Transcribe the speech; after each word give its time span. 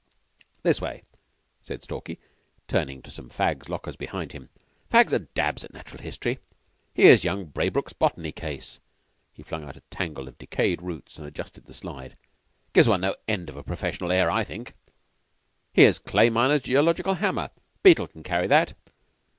"This 0.63 0.81
way," 0.81 1.03
said 1.61 1.83
Stalky, 1.83 2.17
turning 2.67 3.03
to 3.03 3.11
some 3.11 3.29
fags' 3.29 3.69
lockers 3.69 3.95
behind 3.95 4.31
him. 4.31 4.49
"Fags 4.91 5.13
are 5.13 5.27
dabs 5.35 5.63
at 5.63 5.73
Natural 5.75 6.01
History. 6.01 6.39
Here's 6.91 7.23
young 7.23 7.45
Braybrooke's 7.45 7.93
botany 7.93 8.31
case." 8.31 8.79
He 9.31 9.43
flung 9.43 9.63
out 9.63 9.77
a 9.77 9.81
tangle 9.91 10.27
of 10.27 10.39
decayed 10.39 10.81
roots 10.81 11.19
and 11.19 11.27
adjusted 11.27 11.65
the 11.67 11.73
slide. 11.75 12.17
"'Gives 12.73 12.87
one 12.87 13.01
no 13.01 13.15
end 13.27 13.47
of 13.47 13.55
a 13.57 13.61
professional 13.61 14.11
air, 14.11 14.31
I 14.31 14.43
think. 14.43 14.73
Here's 15.71 15.99
Clay 15.99 16.31
Minor's 16.31 16.63
geological 16.63 17.13
hammer. 17.13 17.51
Beetle 17.83 18.07
can 18.07 18.23
carry 18.23 18.47
that. 18.47 18.73